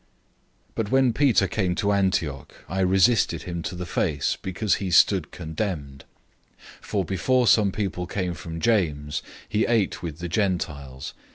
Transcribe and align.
002:011 0.01 0.07
But 0.73 0.89
when 0.91 1.13
Peter 1.13 1.47
came 1.47 1.75
to 1.75 1.91
Antioch, 1.91 2.55
I 2.67 2.79
resisted 2.79 3.43
him 3.43 3.61
to 3.61 3.75
his 3.77 3.87
face, 3.87 4.35
because 4.41 4.75
he 4.81 4.89
stood 4.89 5.29
condemned. 5.29 6.05
002:012 6.63 6.67
For 6.81 7.05
before 7.05 7.45
some 7.45 7.71
people 7.71 8.07
came 8.07 8.33
from 8.33 8.59
James, 8.59 9.21
he 9.47 9.67
ate 9.67 10.01
with 10.01 10.17
the 10.17 10.27
Gentiles. 10.27 11.13